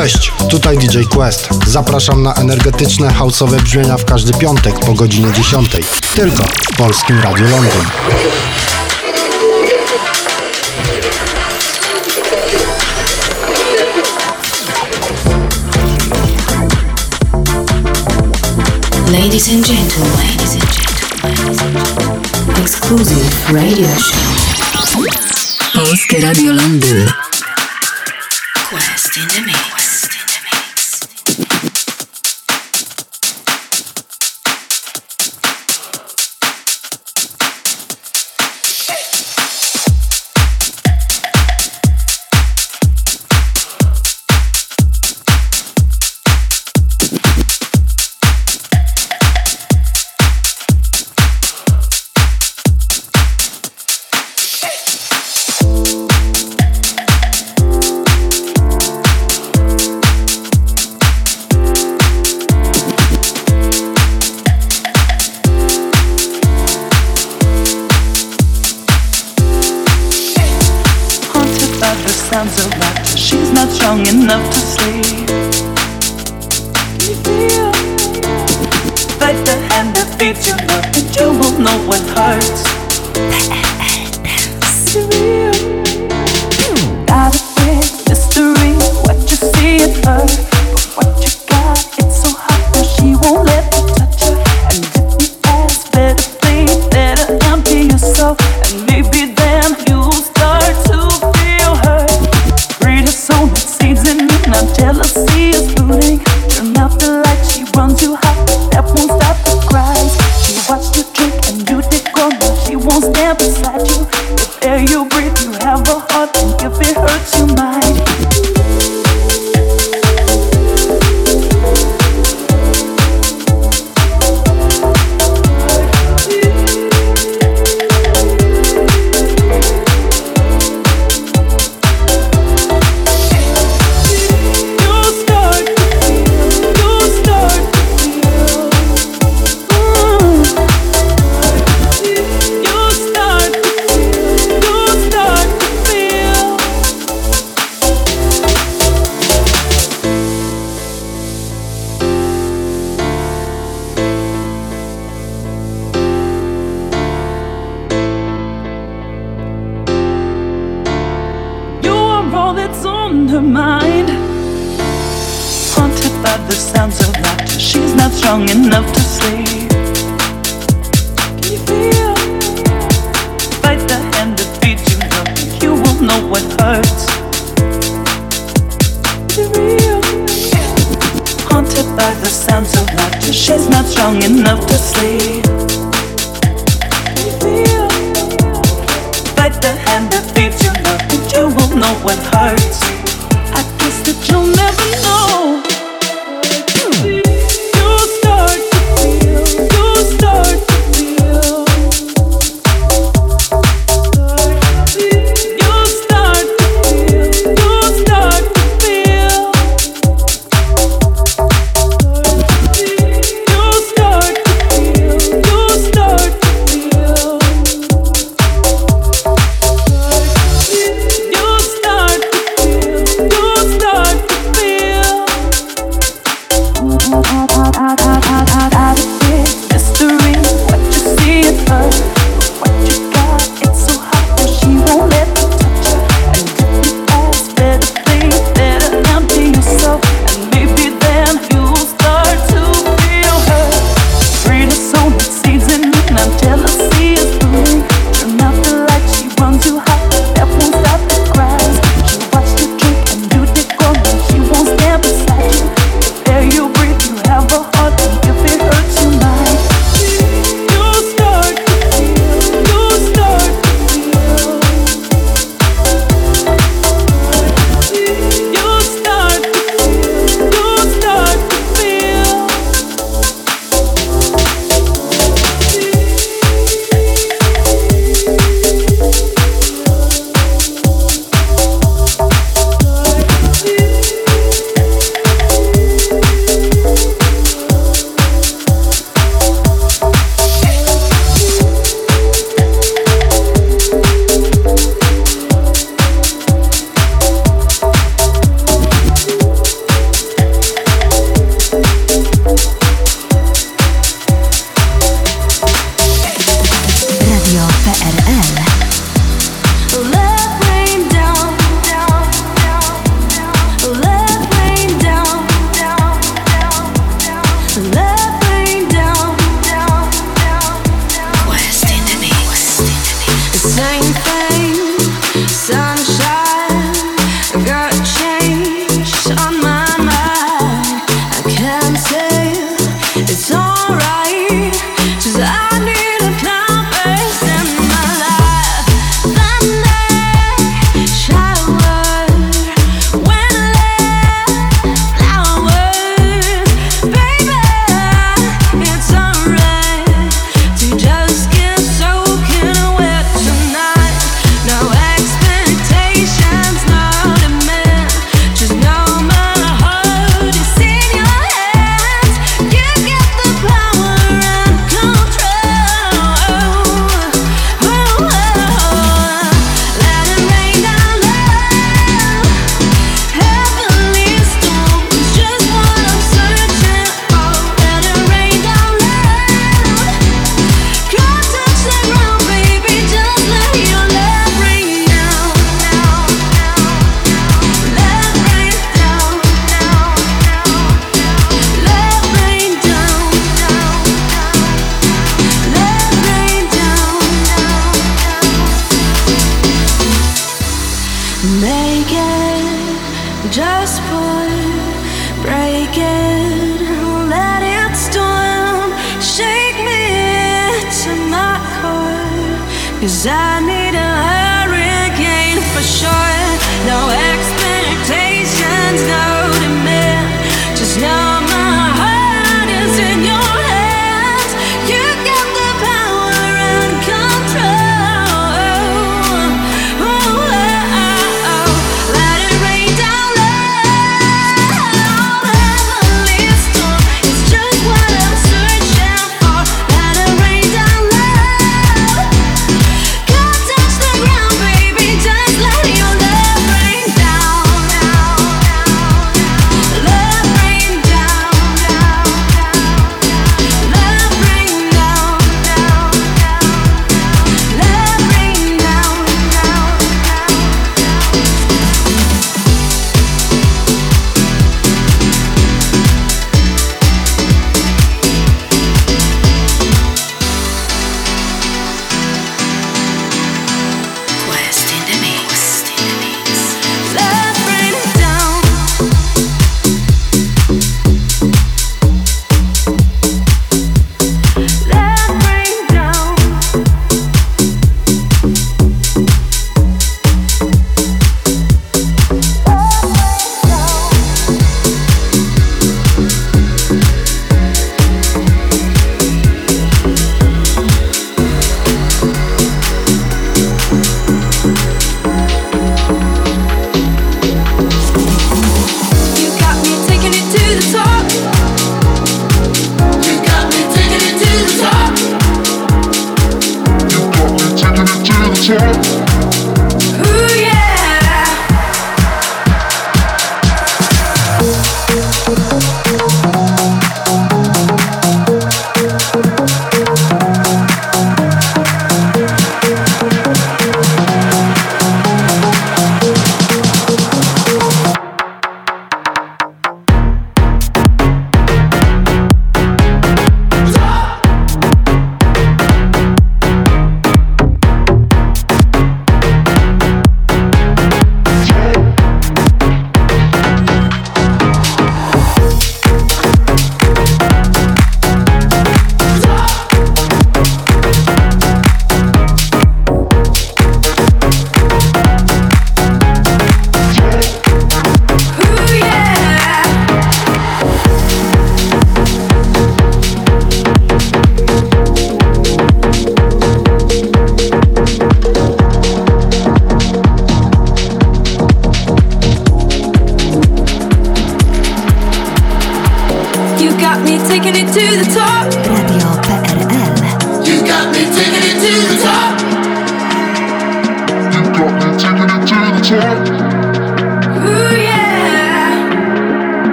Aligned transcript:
Cześć, 0.00 0.32
tutaj 0.50 0.78
DJ 0.78 1.02
Quest. 1.10 1.48
Zapraszam 1.66 2.22
na 2.22 2.34
energetyczne 2.34 3.12
houseowe 3.12 3.56
brzmienia 3.56 3.96
w 3.96 4.04
każdy 4.04 4.32
piątek 4.32 4.78
po 4.78 4.94
godzinie 4.94 5.32
10. 5.32 5.70
Tylko 6.14 6.42
w 6.42 6.76
Polskim 6.76 7.20
Radiu 7.20 7.44
Londyn. 7.48 7.84
Ladies 19.12 19.48
and 19.48 19.66
gentlemen, 19.66 20.16
ladies 20.16 20.52
and 20.52 20.64
gentlemen, 20.74 22.22
exclusive 22.62 23.52
radio 23.52 23.88
show. 23.98 24.20
Polskie 25.74 26.20
Radio 26.20 26.52
Londyn. 26.52 27.29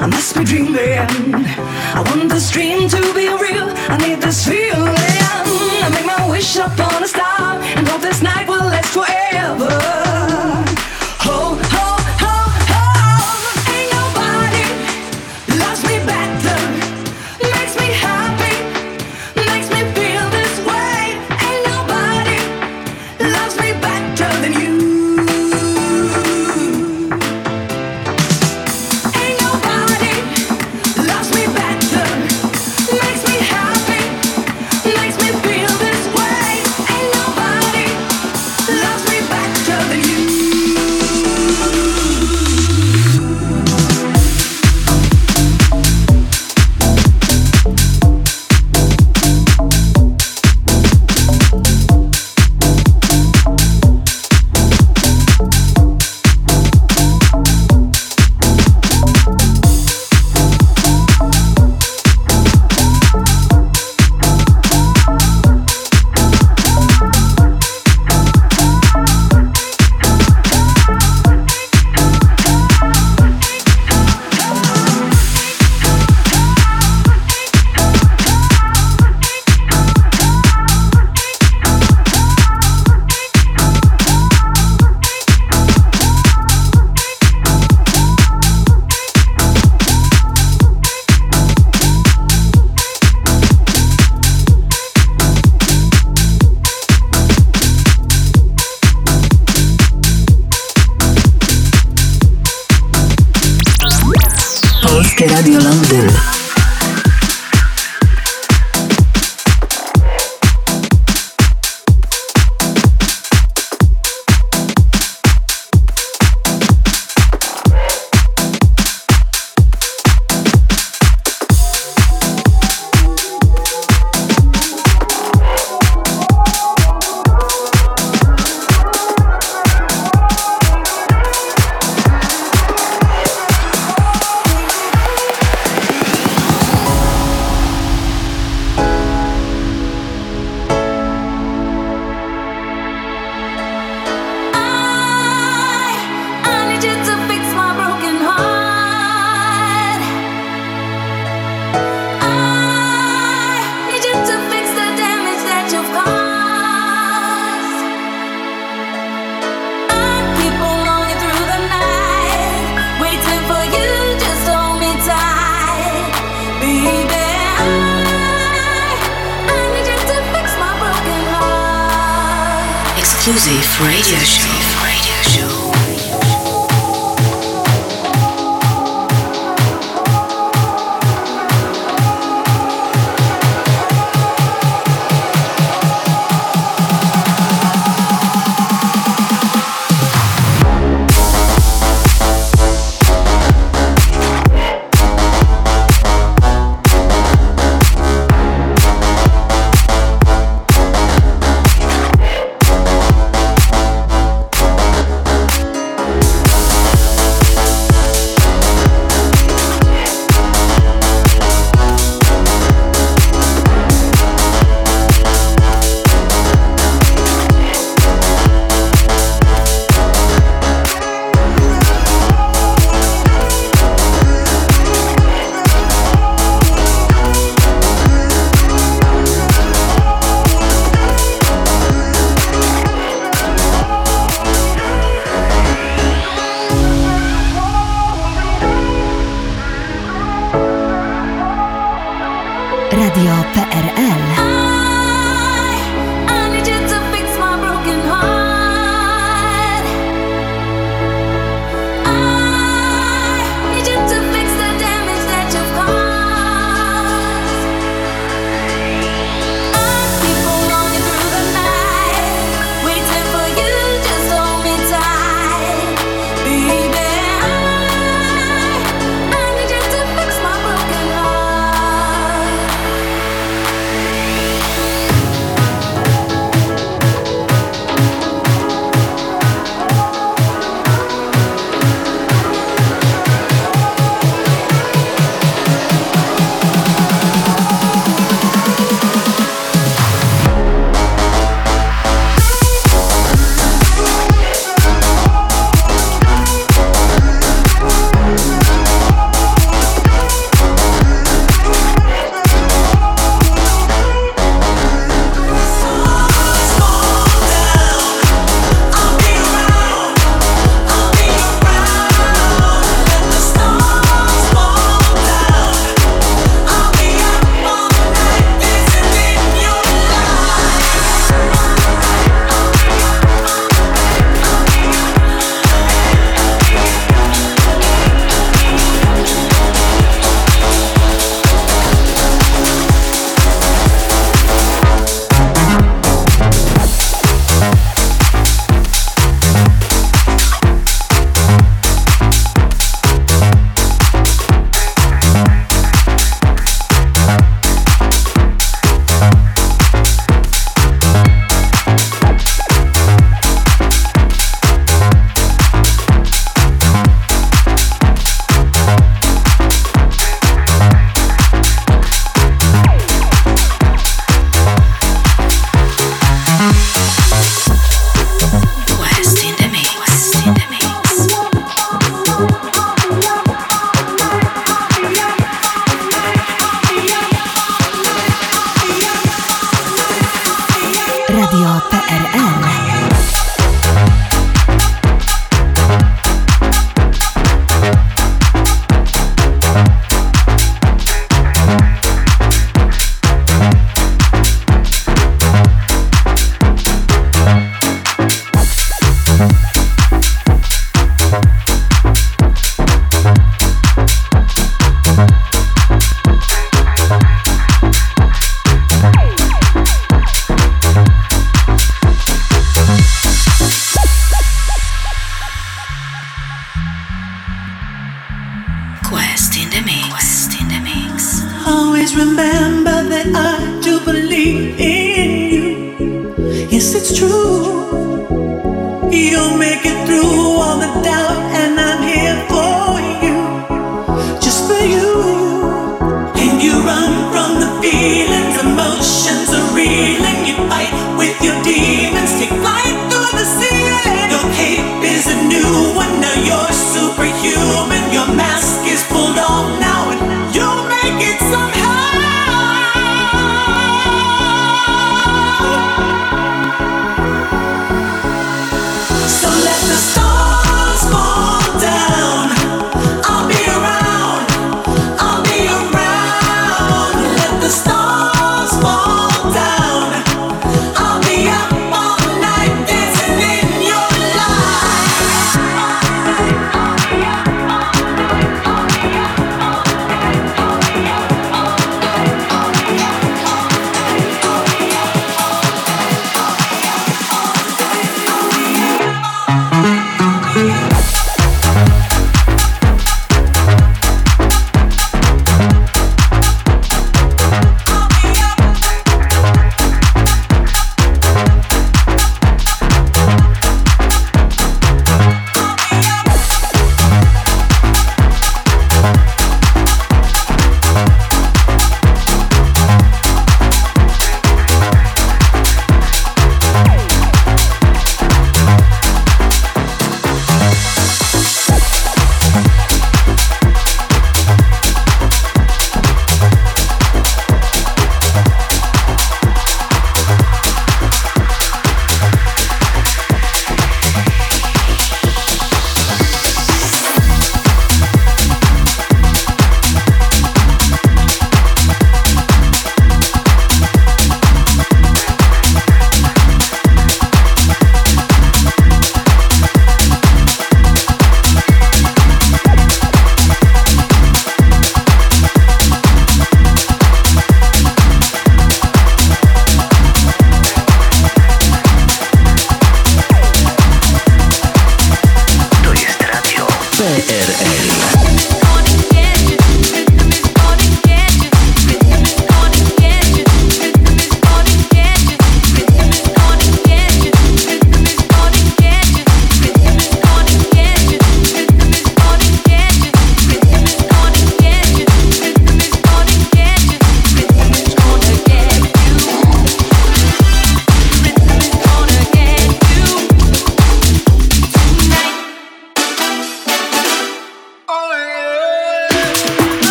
I 0.00 0.06
must 0.06 0.36
be 0.36 0.44
dreaming. 0.44 0.74
I 0.76 2.02
want 2.06 2.28
this 2.30 2.50
dream 2.50 2.88
to 2.88 3.00
be 3.14 3.28
real. 3.28 3.68
I 3.88 3.96
need 3.98 4.20
this 4.20 4.46
feeling. 4.46 4.94
I 5.84 5.88
make 5.92 6.06
my 6.06 6.28
wish 6.28 6.56
upon 6.56 7.02
a 7.02 7.08
star, 7.08 7.58
and 7.76 7.86
hope 7.88 8.02
this 8.02 8.22
night 8.22 8.48
will 8.48 8.58
last 8.58 8.92
forever. 8.92 10.03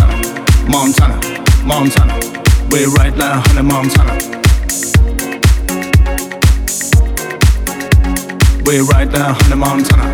Montana, 0.00 0.66
Montana, 0.68 1.64
Montana. 1.64 2.14
We're 2.70 2.88
right 2.90 3.16
now 3.16 3.42
in 3.58 3.66
Montana. 3.66 4.14
We're 8.64 8.84
right 8.84 9.10
now 9.10 9.36
in 9.50 9.58
Montana. 9.58 10.12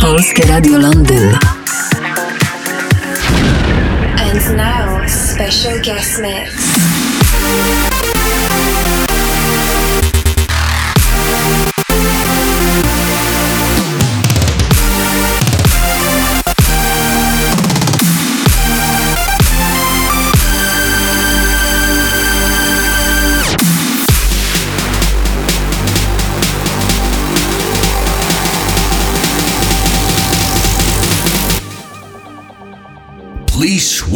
Polskie 0.00 0.48
Radio 0.48 0.78
London 0.78 1.55
now 4.50 5.06
special 5.06 5.80
guest 5.80 6.20
mix. 6.20 8.15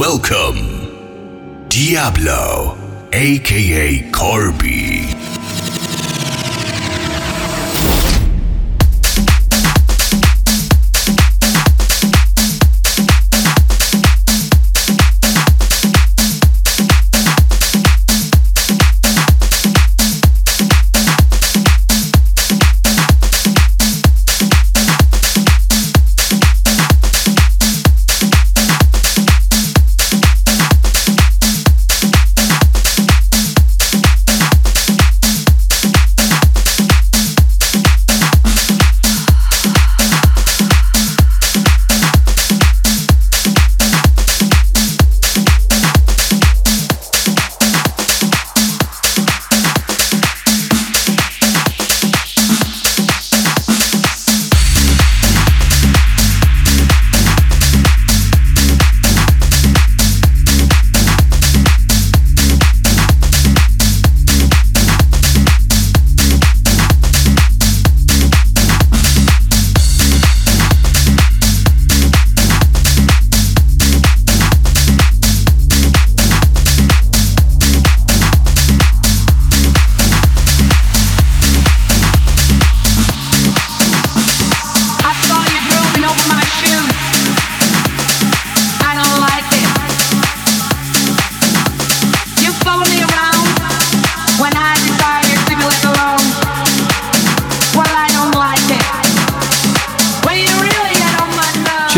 Welcome, 0.01 1.69
Diabllo, 1.69 2.75
aka 3.13 4.11
Coorby. 4.11 5.20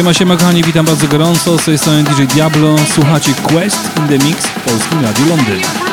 Siema, 0.02 0.14
siema 0.14 0.36
kochani, 0.36 0.62
witam 0.62 0.86
bardzo 0.86 1.08
gorąco, 1.08 1.58
z 1.58 1.64
tej 1.64 1.78
strony 1.78 2.04
DJ 2.04 2.22
Diablo, 2.22 2.76
słuchacie 2.94 3.34
Quest 3.34 3.90
in 3.98 4.08
the 4.08 4.26
Mix 4.26 4.46
w 4.46 4.60
Polskim 4.60 5.02
Radiu 5.04 5.26
Londyn. 5.28 5.91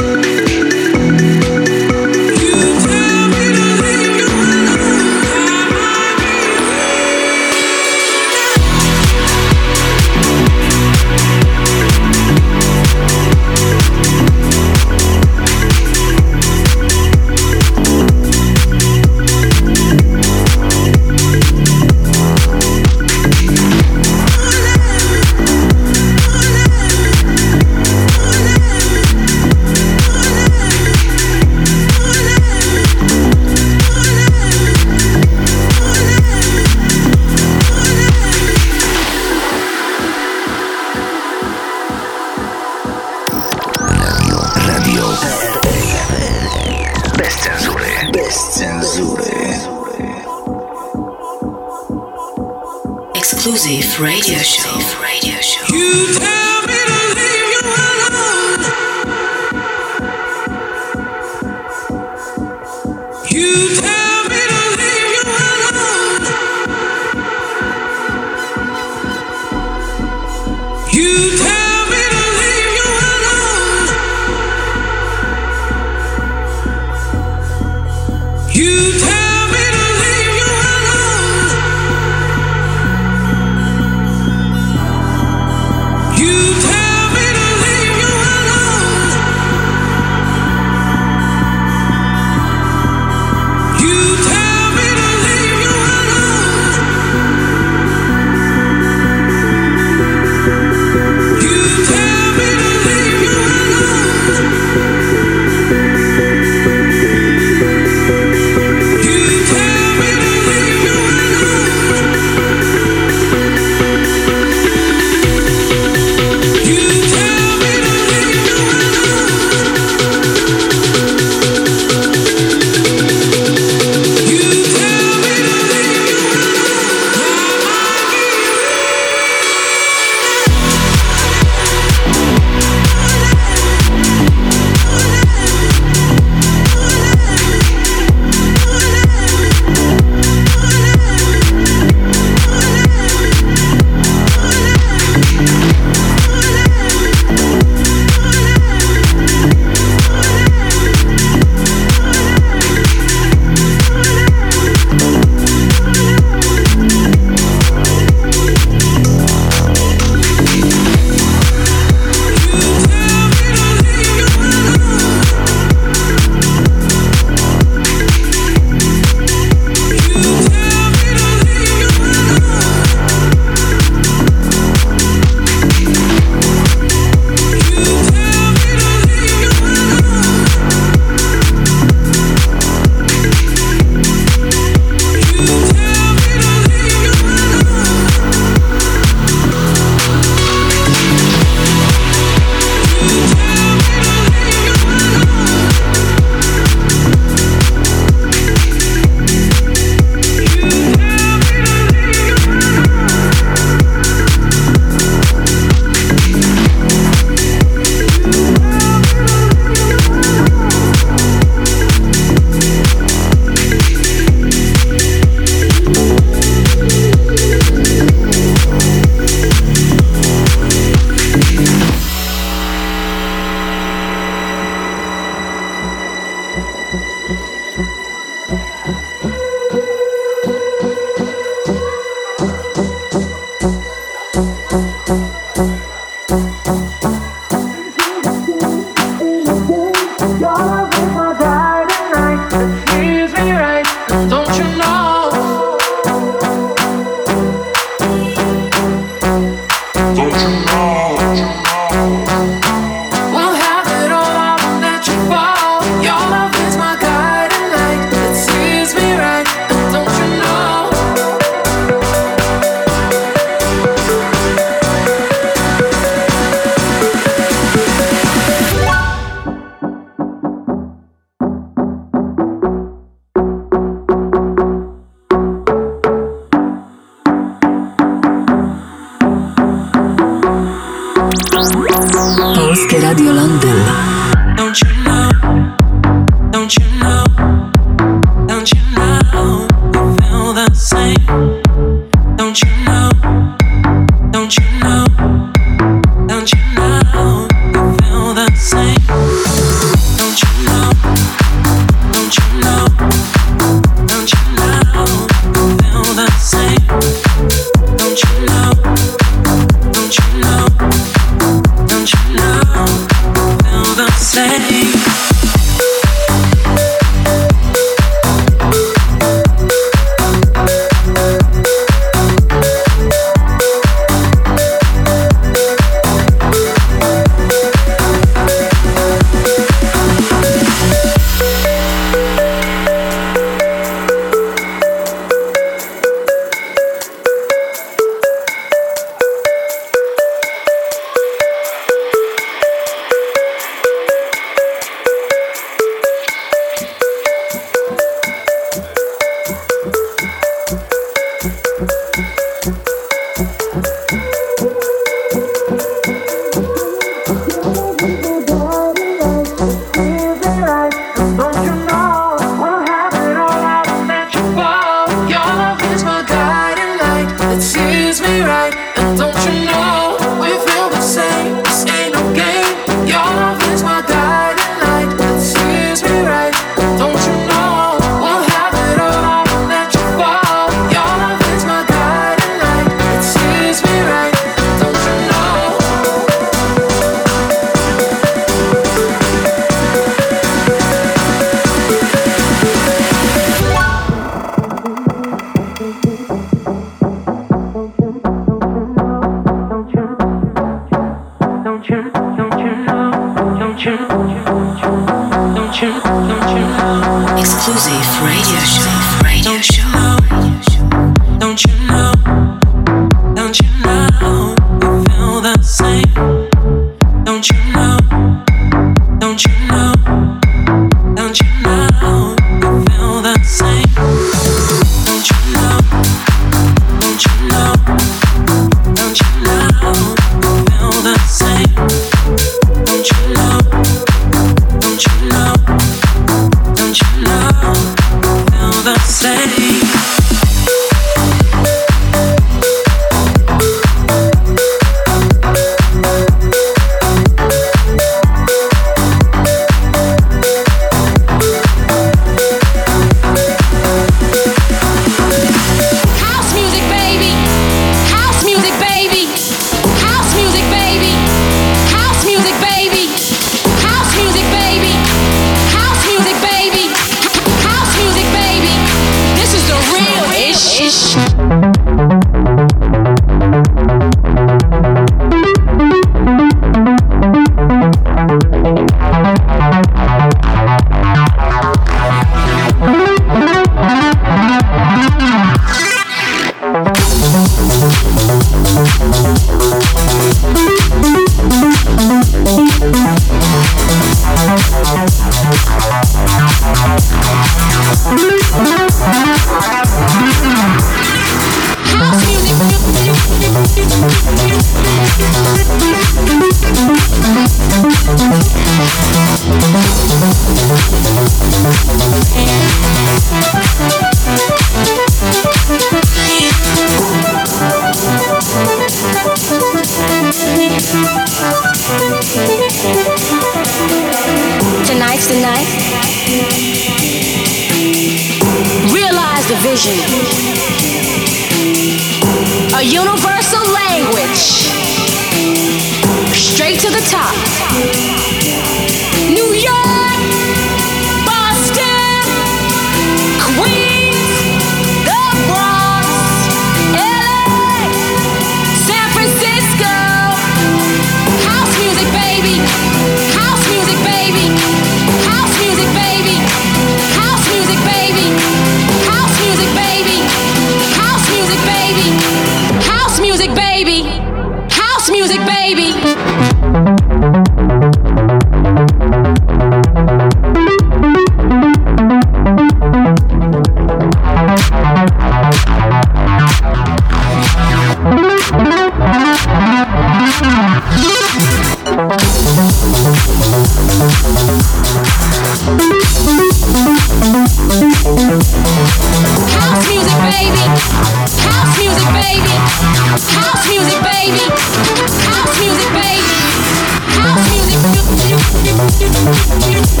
Must 599.00 600.00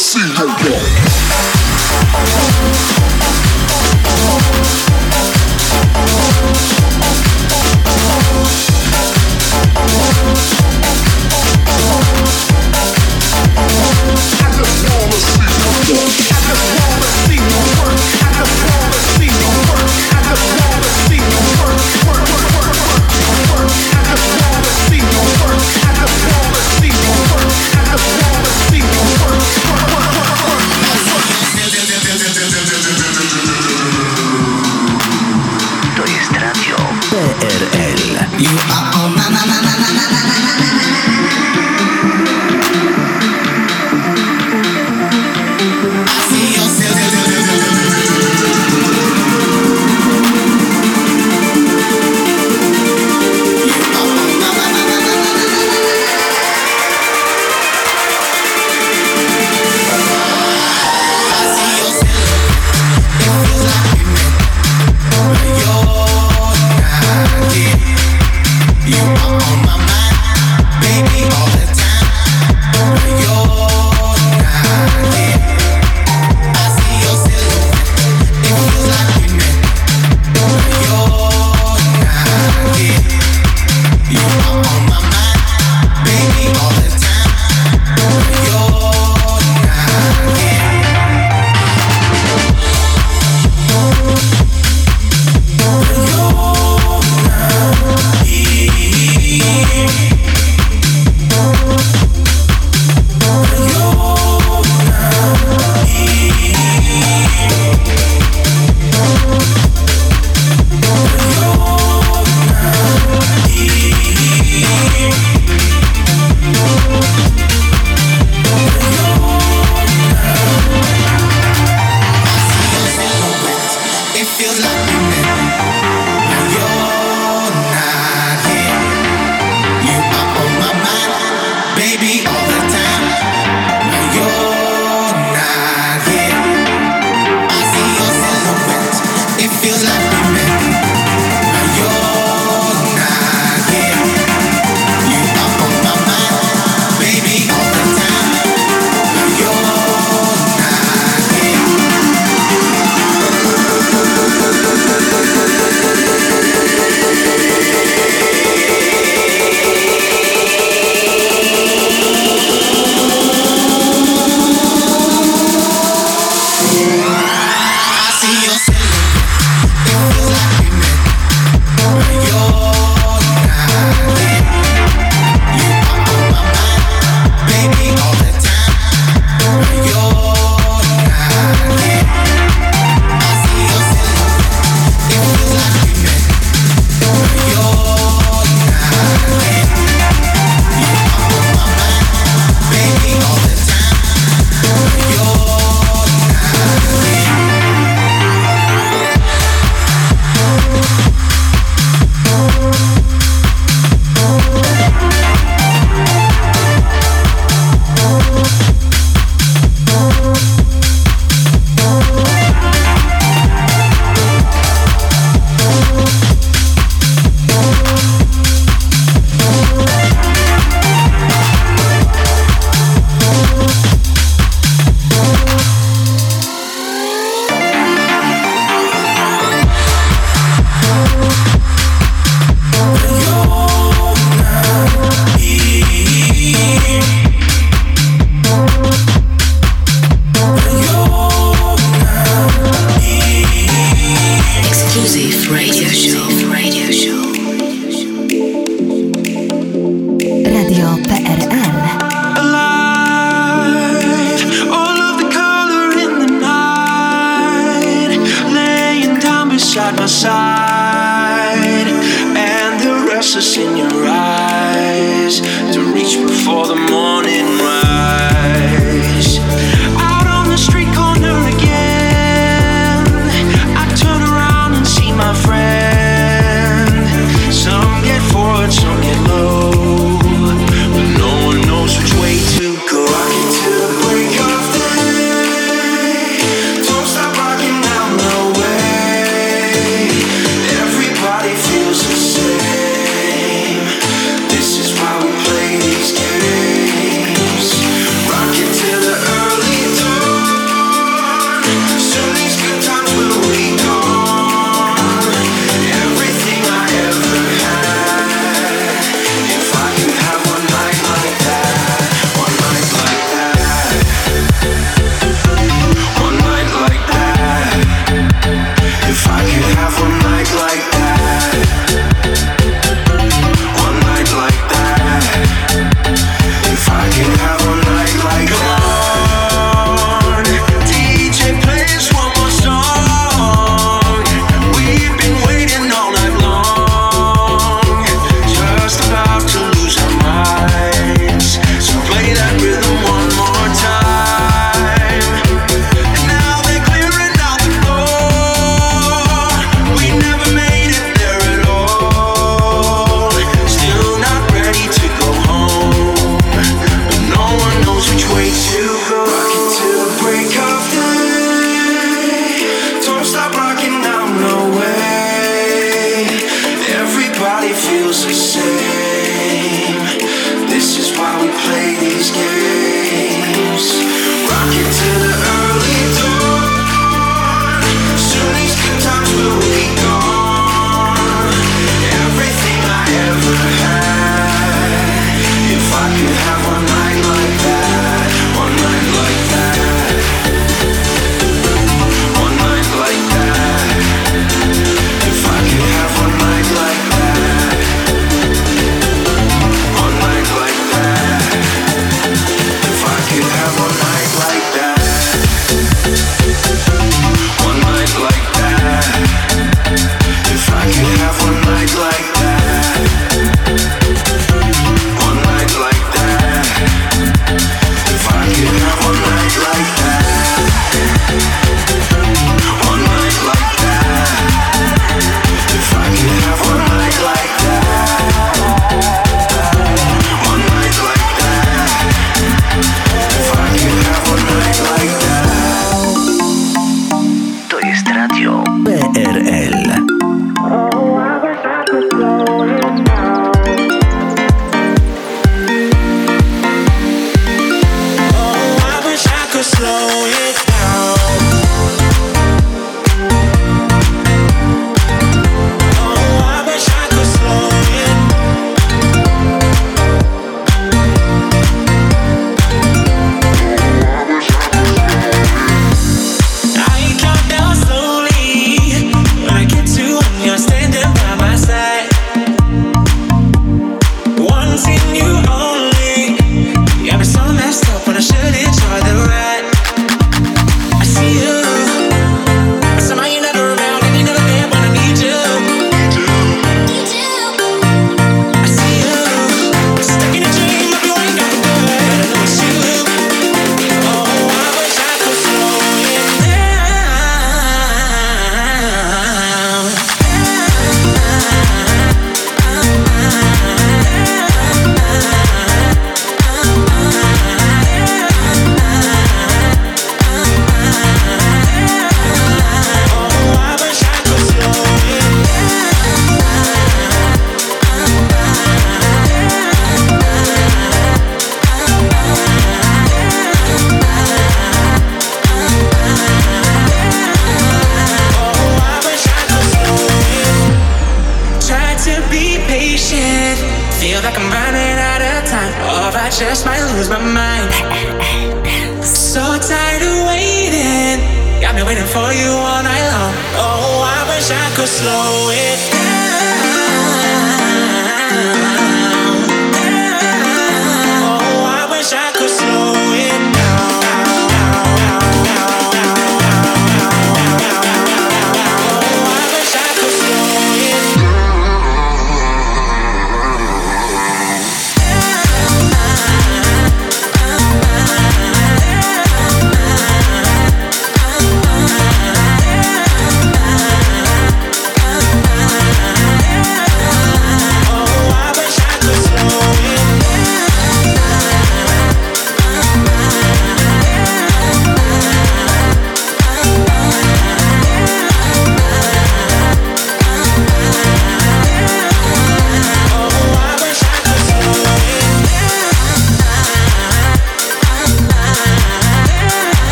Yeah. 0.00 1.29